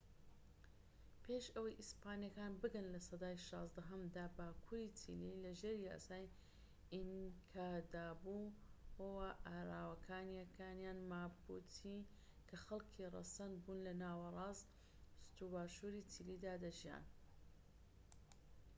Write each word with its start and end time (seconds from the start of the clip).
پێش 1.23 1.45
ئەوەی 1.55 1.77
ئیسپانیەکان 1.79 2.53
بگەن 2.63 2.87
لە 2.93 2.99
سەدای 3.07 3.43
شازدەهەمدا، 3.47 4.25
باکوری 4.37 4.93
چیلی 4.99 5.39
لەژێر 5.45 5.77
یاسای 5.89 6.31
ئینکادابوو 6.95 8.53
وە 9.15 9.29
ئاراوکانیەکان 9.47 10.79
ماپوچی 11.11 11.97
کە 12.47 12.55
خەلکی 12.65 13.11
رەسەن 13.15 13.51
بوون 13.63 13.79
لە 13.87 13.93
ناوەراست 14.03 14.69
و 15.43 15.45
باشوری 15.53 16.07
چیلیدا 16.11 16.53
دەژیان 16.63 17.03